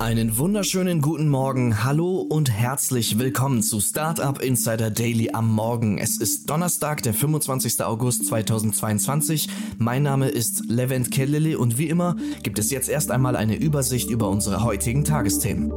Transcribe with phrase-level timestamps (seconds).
[0.00, 5.98] Einen wunderschönen guten Morgen, hallo und herzlich willkommen zu Startup Insider Daily am Morgen.
[5.98, 7.82] Es ist Donnerstag, der 25.
[7.84, 9.50] August 2022.
[9.76, 14.08] Mein Name ist Levent Kellele und wie immer gibt es jetzt erst einmal eine Übersicht
[14.08, 15.70] über unsere heutigen Tagesthemen.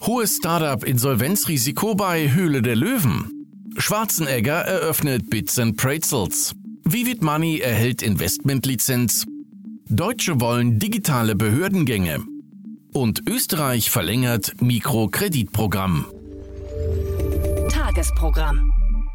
[0.00, 3.48] Hohes Startup-Insolvenzrisiko bei Höhle der Löwen.
[3.78, 6.54] Schwarzenegger eröffnet Bits and Pretzels.
[6.84, 9.26] Vivid Money erhält Investmentlizenz.
[9.88, 12.22] Deutsche wollen digitale Behördengänge.
[12.92, 16.06] Und Österreich verlängert Mikrokreditprogramm.
[17.68, 18.72] Tagesprogramm.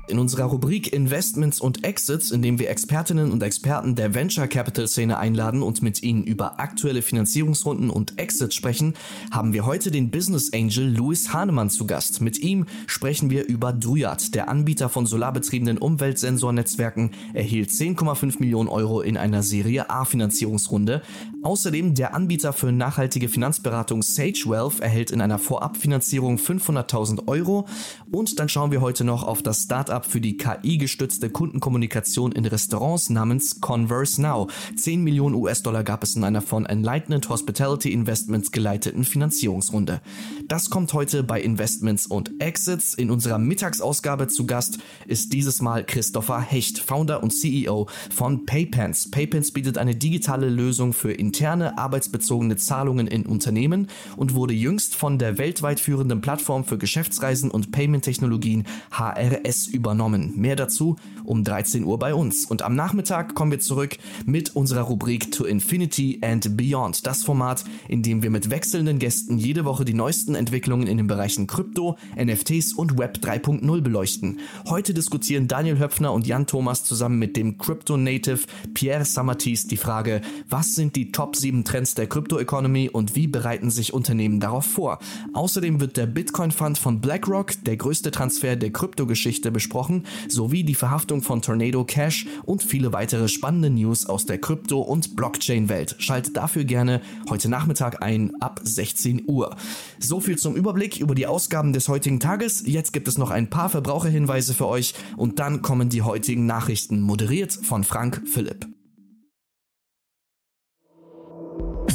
[0.10, 4.88] In unserer Rubrik Investments und Exits, in dem wir Expertinnen und Experten der Venture Capital
[4.88, 8.96] Szene einladen und mit ihnen über aktuelle Finanzierungsrunden und Exits sprechen,
[9.30, 12.22] haben wir heute den Business Angel Louis Hahnemann zu Gast.
[12.22, 19.02] Mit ihm sprechen wir über Druyat, der Anbieter von solarbetriebenen Umweltsensornetzwerken, erhielt 10,5 Millionen Euro
[19.02, 21.04] in einer Serie A Finanzierungsrunde.
[21.44, 27.68] Außerdem der Anbieter für nachhaltige Finanzberatung Sage Wealth erhält in einer Vorabfinanzierung 500.000 Euro.
[28.12, 32.46] Und dann schauen wir heute noch auf das Startup Startup für die KI-gestützte Kundenkommunikation in
[32.46, 34.48] Restaurants namens Converse Now.
[34.76, 40.02] 10 Millionen US-Dollar gab es in einer von Enlightened Hospitality Investments geleiteten Finanzierungsrunde.
[40.50, 42.96] Das kommt heute bei Investments und Exits.
[42.96, 49.12] In unserer Mittagsausgabe zu Gast ist dieses Mal Christopher Hecht, Founder und CEO von Paypens.
[49.12, 55.20] Paypens bietet eine digitale Lösung für interne arbeitsbezogene Zahlungen in Unternehmen und wurde jüngst von
[55.20, 60.34] der weltweit führenden Plattform für Geschäftsreisen und Payment-Technologien HRS über übernommen.
[60.36, 62.46] Mehr dazu um 13 Uhr bei uns.
[62.46, 67.06] Und am Nachmittag kommen wir zurück mit unserer Rubrik To Infinity and Beyond.
[67.08, 71.08] Das Format, in dem wir mit wechselnden Gästen jede Woche die neuesten Entwicklungen in den
[71.08, 74.40] Bereichen Krypto, NFTs und Web 3.0 beleuchten.
[74.68, 78.40] Heute diskutieren Daniel Höpfner und Jan Thomas zusammen mit dem Crypto Native
[78.74, 83.28] Pierre Samatis die Frage, was sind die Top 7 Trends der Crypto Economy und wie
[83.28, 85.00] bereiten sich Unternehmen darauf vor?
[85.34, 90.76] Außerdem wird der Bitcoin Fund von BlackRock, der größte Transfer der Kryptogeschichte, besprochen, sowie die
[90.76, 95.96] Verhaftung von Tornado Cash und viele weitere spannende News aus der Krypto- und Blockchain-Welt.
[96.00, 99.56] Schaltet dafür gerne heute Nachmittag ein ab 16 Uhr.
[100.00, 102.64] So viel zum Überblick über die Ausgaben des heutigen Tages.
[102.66, 107.02] Jetzt gibt es noch ein paar Verbraucherhinweise für euch und dann kommen die heutigen Nachrichten,
[107.02, 108.68] moderiert von Frank Philipp.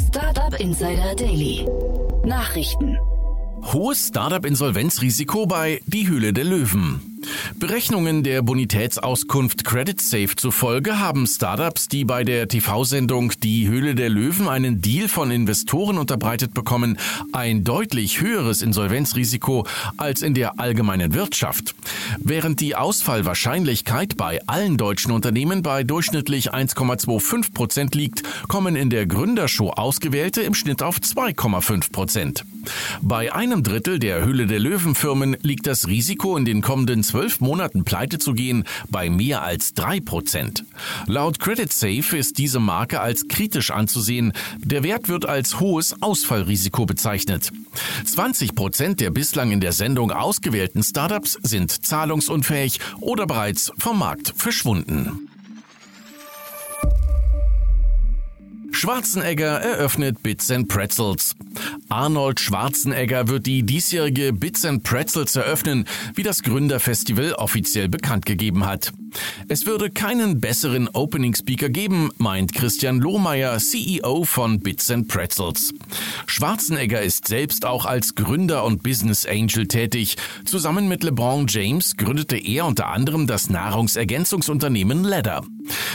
[0.09, 1.67] Startup Insider Daily.
[2.25, 2.97] Nachrichten.
[3.72, 7.13] Hohes Startup-Insolvenzrisiko bei Die Höhle der Löwen.
[7.58, 14.48] Berechnungen der Bonitätsauskunft CreditSafe zufolge haben Startups, die bei der TV-Sendung Die Höhle der Löwen
[14.48, 16.98] einen Deal von Investoren unterbreitet bekommen,
[17.32, 21.74] ein deutlich höheres Insolvenzrisiko als in der allgemeinen Wirtschaft.
[22.18, 29.06] Während die Ausfallwahrscheinlichkeit bei allen deutschen Unternehmen bei durchschnittlich 1,25 Prozent liegt, kommen in der
[29.06, 32.44] Gründershow Ausgewählte im Schnitt auf 2,5 Prozent.
[33.02, 37.41] Bei einem Drittel der Höhle der Löwen Firmen liegt das Risiko in den kommenden zwölf
[37.41, 40.64] Monaten pleite zu gehen bei mehr als drei Prozent.
[41.06, 44.32] Laut Credit Safe ist diese Marke als kritisch anzusehen.
[44.58, 47.50] Der Wert wird als hohes Ausfallrisiko bezeichnet.
[48.04, 54.32] 20 Prozent der bislang in der Sendung ausgewählten Startups sind zahlungsunfähig oder bereits vom Markt
[54.36, 55.28] verschwunden.
[58.74, 61.34] Schwarzenegger eröffnet Bits and Pretzels.
[61.89, 68.67] Arnold Schwarzenegger wird die diesjährige Bits and Pretzels eröffnen, wie das Gründerfestival offiziell bekannt gegeben
[68.67, 68.93] hat.
[69.49, 75.72] Es würde keinen besseren Opening Speaker geben, meint Christian Lohmeier, CEO von Bits and Pretzels.
[76.27, 80.16] Schwarzenegger ist selbst auch als Gründer und Business Angel tätig.
[80.45, 85.42] Zusammen mit LeBron James gründete er unter anderem das Nahrungsergänzungsunternehmen Ladder.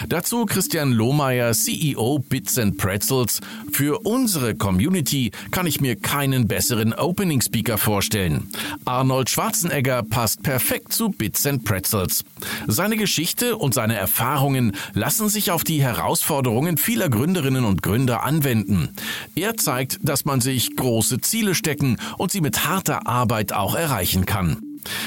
[0.07, 3.41] Dazu Christian Lohmeier, CEO Bits and Pretzels.
[3.71, 8.49] Für unsere Community kann ich mir keinen besseren Opening Speaker vorstellen.
[8.85, 12.23] Arnold Schwarzenegger passt perfekt zu Bits and Pretzels.
[12.67, 18.89] Seine Geschichte und seine Erfahrungen lassen sich auf die Herausforderungen vieler Gründerinnen und Gründer anwenden.
[19.35, 24.25] Er zeigt, dass man sich große Ziele stecken und sie mit harter Arbeit auch erreichen
[24.25, 24.57] kann.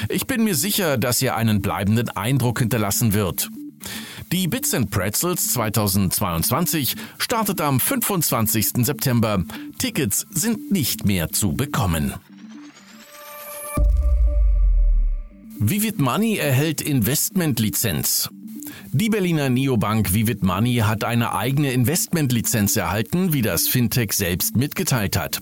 [0.09, 3.49] Ich bin mir sicher, dass er einen bleibenden Eindruck hinterlassen wird.
[4.31, 8.85] Die Bits and Pretzels 2022 startet am 25.
[8.85, 9.43] September.
[9.77, 12.13] Tickets sind nicht mehr zu bekommen.
[15.59, 18.29] Vivid Money erhält Investmentlizenz.
[18.91, 25.17] Die Berliner Neobank Vivid Money hat eine eigene Investmentlizenz erhalten, wie das Fintech selbst mitgeteilt
[25.17, 25.39] hat.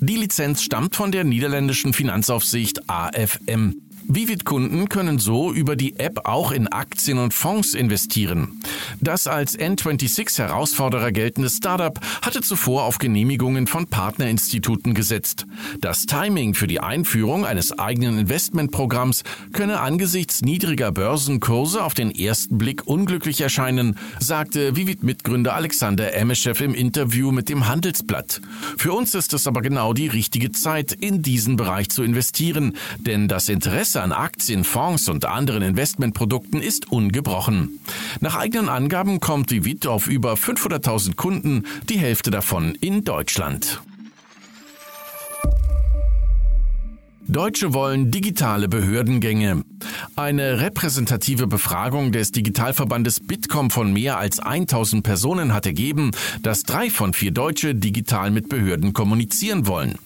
[0.00, 3.83] Die Lizenz stammt von der niederländischen Finanzaufsicht AFM.
[4.06, 8.60] Vivid-Kunden können so über die App auch in Aktien und Fonds investieren.
[9.00, 15.46] Das als N26-Herausforderer geltende Startup hatte zuvor auf Genehmigungen von Partnerinstituten gesetzt.
[15.80, 22.58] Das Timing für die Einführung eines eigenen Investmentprogramms könne angesichts niedriger Börsenkurse auf den ersten
[22.58, 28.40] Blick unglücklich erscheinen, sagte Vivid-Mitgründer Alexander Emeschew im Interview mit dem Handelsblatt.
[28.76, 33.28] Für uns ist es aber genau die richtige Zeit, in diesen Bereich zu investieren, denn
[33.28, 37.78] das Interesse Interesse an Aktien, Fonds und anderen Investmentprodukten ist ungebrochen.
[38.20, 43.82] Nach eigenen Angaben kommt Vivit auf über 500.000 Kunden, die Hälfte davon in Deutschland.
[47.28, 49.64] Deutsche wollen digitale Behördengänge.
[50.16, 56.90] Eine repräsentative Befragung des Digitalverbandes Bitkom von mehr als 1000 Personen hat ergeben, dass drei
[56.90, 59.96] von vier Deutsche digital mit Behörden kommunizieren wollen.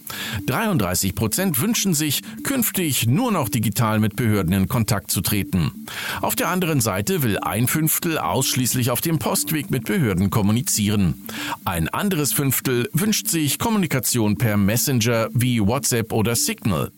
[0.47, 5.87] 33 Prozent wünschen sich, künftig nur noch digital mit Behörden in Kontakt zu treten.
[6.21, 11.27] Auf der anderen Seite will ein Fünftel ausschließlich auf dem Postweg mit Behörden kommunizieren.
[11.65, 16.91] Ein anderes Fünftel wünscht sich Kommunikation per Messenger wie WhatsApp oder Signal.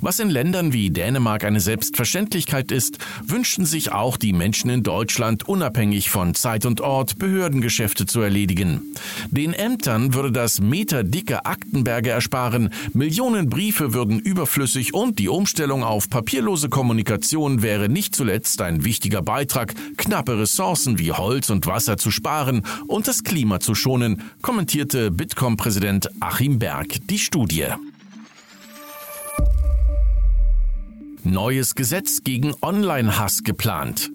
[0.00, 2.13] Was in Ländern wie Dänemark eine Selbstverständlichkeit
[2.70, 8.20] ist, wünschen sich auch die Menschen in Deutschland unabhängig von Zeit und Ort Behördengeschäfte zu
[8.20, 8.94] erledigen.
[9.30, 16.08] Den Ämtern würde das meterdicke Aktenberge ersparen, Millionen Briefe würden überflüssig und die Umstellung auf
[16.08, 22.10] papierlose Kommunikation wäre nicht zuletzt ein wichtiger Beitrag, knappe Ressourcen wie Holz und Wasser zu
[22.10, 27.66] sparen und das Klima zu schonen, kommentierte Bitkom-Präsident Achim Berg die Studie.
[31.24, 34.10] Neues Gesetz gegen Online-Hass geplant.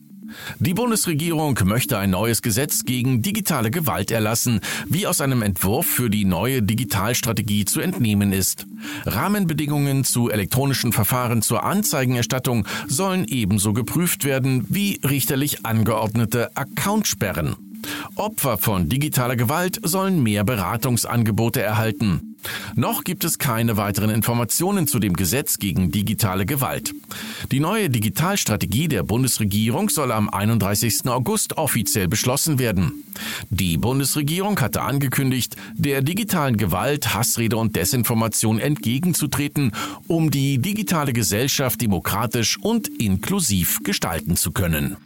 [0.60, 6.12] Die Bundesregierung möchte ein neues Gesetz gegen digitale Gewalt erlassen, wie aus einem Entwurf für
[6.12, 8.68] die neue Digitalstrategie zu entnehmen ist.
[9.06, 17.56] Rahmenbedingungen zu elektronischen Verfahren zur Anzeigenerstattung sollen ebenso geprüft werden wie richterlich angeordnete Accountsperren.
[18.16, 22.29] Opfer von digitaler Gewalt sollen mehr Beratungsangebote erhalten.
[22.76, 26.94] Noch gibt es keine weiteren Informationen zu dem Gesetz gegen digitale Gewalt.
[27.52, 31.08] Die neue Digitalstrategie der Bundesregierung soll am 31.
[31.08, 33.04] August offiziell beschlossen werden.
[33.50, 39.72] Die Bundesregierung hatte angekündigt, der digitalen Gewalt, Hassrede und Desinformation entgegenzutreten,
[40.08, 44.98] um die digitale Gesellschaft demokratisch und inklusiv gestalten zu können.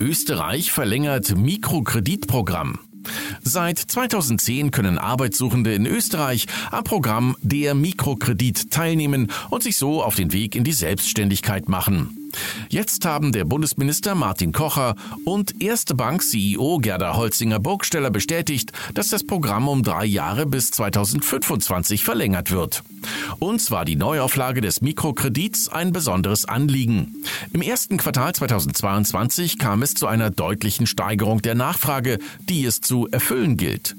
[0.00, 2.78] Österreich verlängert Mikrokreditprogramm.
[3.42, 10.14] Seit 2010 können Arbeitssuchende in Österreich am Programm Der Mikrokredit teilnehmen und sich so auf
[10.14, 12.27] den Weg in die Selbstständigkeit machen.
[12.68, 14.94] Jetzt haben der Bundesminister Martin Kocher
[15.24, 22.04] und Erste Bank CEO Gerda Holzinger-Burgsteller bestätigt, dass das Programm um drei Jahre bis 2025
[22.04, 22.82] verlängert wird.
[23.38, 27.22] Uns war die Neuauflage des Mikrokredits ein besonderes Anliegen.
[27.52, 33.08] Im ersten Quartal 2022 kam es zu einer deutlichen Steigerung der Nachfrage, die es zu
[33.10, 33.96] erfüllen gilt.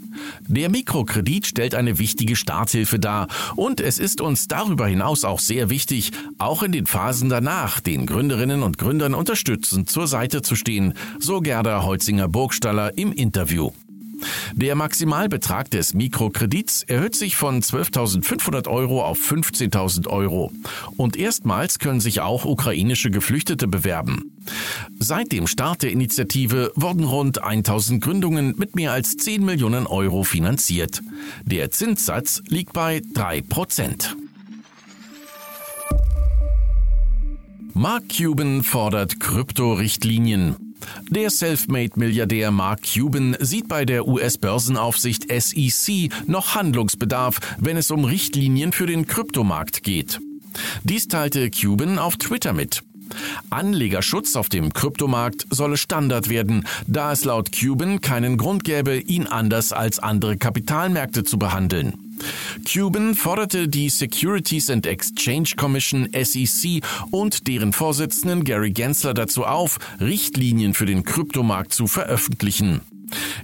[0.48, 5.70] Der Mikrokredit stellt eine wichtige Starthilfe dar und es ist uns darüber hinaus auch sehr
[5.70, 10.94] wichtig, auch in den Phasen danach den Gründerinnen und Gründern unterstützend zur Seite zu stehen,
[11.20, 13.72] so Gerda Holzinger-Burgstaller im Interview.
[14.54, 20.52] Der Maximalbetrag des Mikrokredits erhöht sich von 12.500 Euro auf 15.000 Euro.
[20.98, 24.32] Und erstmals können sich auch ukrainische Geflüchtete bewerben.
[25.00, 30.24] Seit dem Start der Initiative wurden rund 1000 Gründungen mit mehr als 10 Millionen Euro
[30.24, 31.02] finanziert.
[31.44, 34.16] Der Zinssatz liegt bei 3 Prozent.
[37.74, 40.76] Mark Cuban fordert Kryptorichtlinien.
[41.10, 48.72] Der Selfmade-Milliardär Mark Cuban sieht bei der US-Börsenaufsicht SEC noch Handlungsbedarf, wenn es um Richtlinien
[48.72, 50.20] für den Kryptomarkt geht.
[50.84, 52.84] Dies teilte Cuban auf Twitter mit.
[53.50, 59.28] Anlegerschutz auf dem Kryptomarkt solle Standard werden, da es laut Cuban keinen Grund gäbe, ihn
[59.28, 61.94] anders als andere Kapitalmärkte zu behandeln.
[62.66, 69.80] Cuban forderte die Securities and Exchange Commission SEC und deren Vorsitzenden Gary Gensler dazu auf,
[70.00, 72.82] Richtlinien für den Kryptomarkt zu veröffentlichen.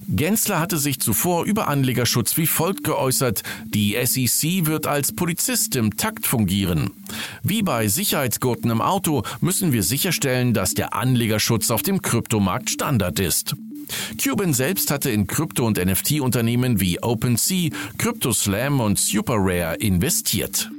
[0.08, 5.98] Gensler hatte sich zuvor über Anlegerschutz wie folgt geäußert, die SEC wird als Polizist im
[5.98, 6.92] Takt fungieren.
[7.44, 13.20] Wie bei Sicherheitsgurten im Auto müssen wir sicherstellen, dass der Anlegerschutz auf dem Kryptomarkt Standard
[13.20, 13.56] ist.
[14.22, 20.70] Cuban selbst hatte in Krypto- und NFT-Unternehmen wie OpenSea, CryptoSlam und SuperRare investiert.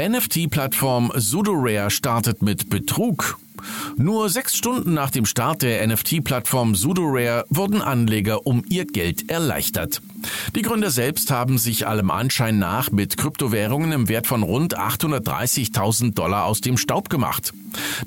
[0.00, 3.38] NFT-Plattform Sudorare startet mit Betrug.
[3.96, 10.00] Nur sechs Stunden nach dem Start der NFT-Plattform Sudorare wurden Anleger um ihr Geld erleichtert.
[10.54, 16.14] Die Gründer selbst haben sich allem Anschein nach mit Kryptowährungen im Wert von rund 830.000
[16.14, 17.52] Dollar aus dem Staub gemacht.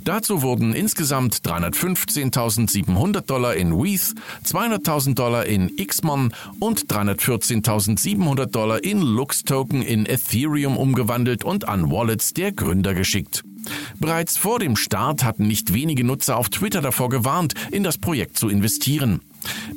[0.03, 4.15] Dazu wurden insgesamt 315.700 Dollar in WETH,
[4.45, 11.91] 200.000 Dollar in Xmon und 314.700 Dollar in Lux Token in Ethereum umgewandelt und an
[11.91, 13.43] Wallets der Gründer geschickt.
[13.99, 18.37] Bereits vor dem Start hatten nicht wenige Nutzer auf Twitter davor gewarnt, in das Projekt
[18.37, 19.21] zu investieren.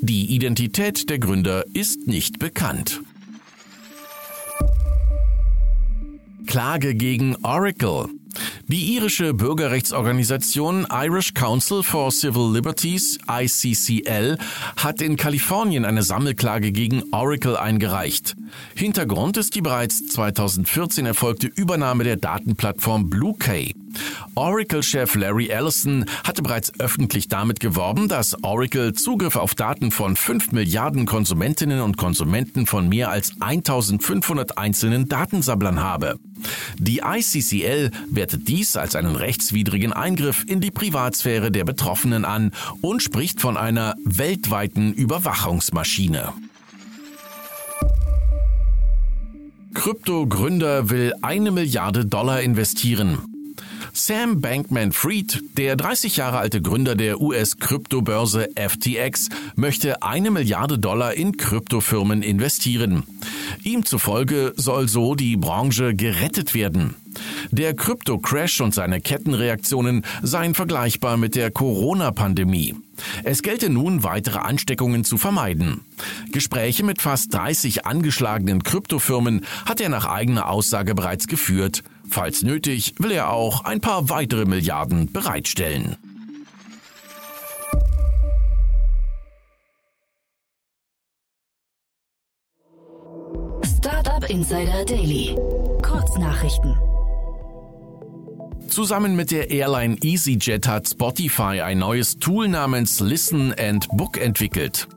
[0.01, 3.01] Die Identität der Gründer ist nicht bekannt.
[6.47, 8.09] Klage gegen Oracle.
[8.69, 14.39] Die irische Bürgerrechtsorganisation Irish Council for Civil Liberties, ICCL,
[14.77, 18.37] hat in Kalifornien eine Sammelklage gegen Oracle eingereicht.
[18.75, 23.75] Hintergrund ist die bereits 2014 erfolgte Übernahme der Datenplattform BlueKay.
[24.35, 30.53] Oracle-Chef Larry Ellison hatte bereits öffentlich damit geworben, dass Oracle Zugriff auf Daten von 5
[30.53, 36.19] Milliarden Konsumentinnen und Konsumenten von mehr als 1500 einzelnen Datensammlern habe.
[36.79, 43.03] Die ICCL wertet dies als einen rechtswidrigen Eingriff in die Privatsphäre der Betroffenen an und
[43.03, 46.33] spricht von einer weltweiten Überwachungsmaschine.
[49.75, 53.34] Krypto-Gründer will eine Milliarde Dollar investieren.
[53.97, 61.37] Sam Bankman-Fried, der 30 Jahre alte Gründer der US-Kryptobörse FTX, möchte eine Milliarde Dollar in
[61.37, 63.05] Kryptofirmen investieren.
[63.63, 66.97] Ihm zufolge soll so die Branche gerettet werden.
[67.53, 72.75] Der Krypto-Crash und seine Kettenreaktionen seien vergleichbar mit der Corona-Pandemie.
[73.23, 75.83] Es gelte nun, weitere Ansteckungen zu vermeiden.
[76.33, 81.85] Gespräche mit fast 30 angeschlagenen Kryptofirmen hat er nach eigener Aussage bereits geführt.
[82.09, 85.97] Falls nötig, will er auch ein paar weitere Milliarden bereitstellen.
[93.65, 95.37] Startup Insider Daily.
[95.83, 96.75] Kurznachrichten.
[98.69, 104.89] Zusammen mit der Airline EasyJet hat Spotify ein neues Tool namens Listen and Book entwickelt.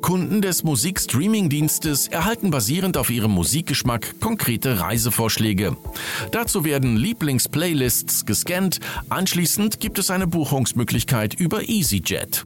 [0.00, 5.76] Kunden des Musikstreaming-Dienstes erhalten basierend auf ihrem Musikgeschmack konkrete Reisevorschläge.
[6.30, 12.44] Dazu werden Lieblingsplaylists gescannt, anschließend gibt es eine Buchungsmöglichkeit über EasyJet.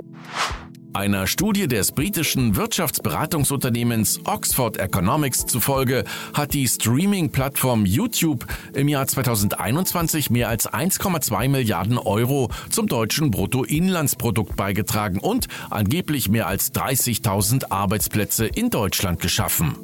[0.94, 10.28] Einer Studie des britischen Wirtschaftsberatungsunternehmens Oxford Economics zufolge hat die Streaming-Plattform YouTube im Jahr 2021
[10.28, 18.46] mehr als 1,2 Milliarden Euro zum deutschen Bruttoinlandsprodukt beigetragen und angeblich mehr als 30.000 Arbeitsplätze
[18.46, 19.76] in Deutschland geschaffen.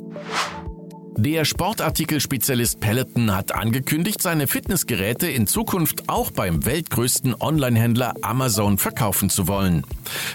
[1.21, 9.29] Der Sportartikelspezialist Peloton hat angekündigt, seine Fitnessgeräte in Zukunft auch beim weltgrößten Onlinehändler Amazon verkaufen
[9.29, 9.83] zu wollen.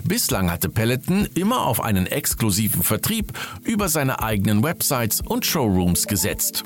[0.04, 3.32] Bislang hatte Peloton immer auf einen exklusiven Vertrieb
[3.64, 6.66] über seine eigenen Websites und Showrooms gesetzt.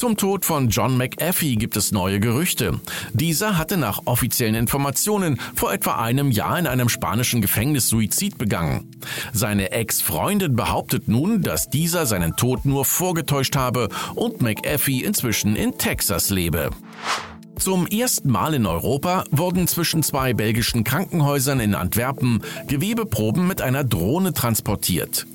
[0.00, 2.80] Zum Tod von John McAfee gibt es neue Gerüchte.
[3.12, 8.90] Dieser hatte nach offiziellen Informationen vor etwa einem Jahr in einem spanischen Gefängnis Suizid begangen.
[9.34, 15.76] Seine Ex-Freundin behauptet nun, dass dieser seinen Tod nur vorgetäuscht habe und McAfee inzwischen in
[15.76, 16.70] Texas lebe.
[17.58, 23.84] Zum ersten Mal in Europa wurden zwischen zwei belgischen Krankenhäusern in Antwerpen Gewebeproben mit einer
[23.84, 25.26] Drohne transportiert.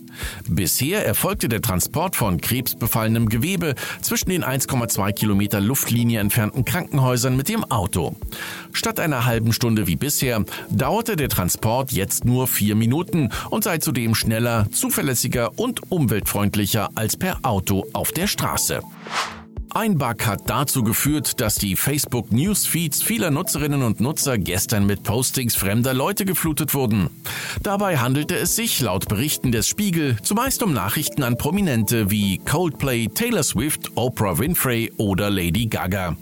[0.48, 7.50] Bisher erfolgte der Transport von krebsbefallenem Gewebe zwischen den 1,2 Kilometer Luftlinie entfernten Krankenhäusern mit
[7.50, 8.16] dem Auto.
[8.74, 13.78] Statt einer halben Stunde wie bisher dauerte der Transport jetzt nur vier Minuten und sei
[13.78, 18.82] zudem schneller, zuverlässiger und umweltfreundlicher als per Auto auf der Straße.
[19.78, 25.04] Ein Bug hat dazu geführt, dass die Facebook Newsfeeds vieler Nutzerinnen und Nutzer gestern mit
[25.04, 27.10] Postings fremder Leute geflutet wurden.
[27.62, 33.10] Dabei handelte es sich laut Berichten des Spiegel zumeist um Nachrichten an Prominente wie Coldplay,
[33.10, 36.16] Taylor Swift, Oprah Winfrey oder Lady Gaga.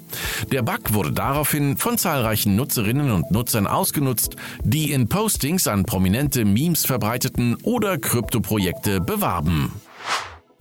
[0.51, 6.43] Der Bug wurde daraufhin von zahlreichen Nutzerinnen und Nutzern ausgenutzt, die in Postings an prominente
[6.43, 9.71] Memes verbreiteten oder Kryptoprojekte bewarben.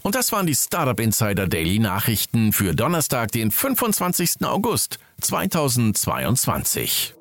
[0.02, 4.44] Und das waren die Startup Insider Daily Nachrichten für Donnerstag, den 25.
[4.44, 7.14] August 2022.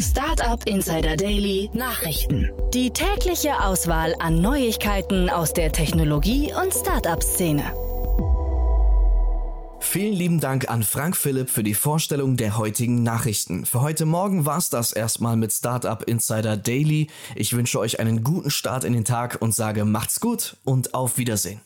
[0.00, 2.50] Startup Insider Daily Nachrichten.
[2.74, 7.72] Die tägliche Auswahl an Neuigkeiten aus der Technologie- und Startup-Szene.
[9.80, 13.66] Vielen lieben Dank an Frank Philipp für die Vorstellung der heutigen Nachrichten.
[13.66, 17.08] Für heute Morgen war's das erstmal mit Startup Insider Daily.
[17.34, 21.18] Ich wünsche euch einen guten Start in den Tag und sage macht's gut und auf
[21.18, 21.60] Wiedersehen.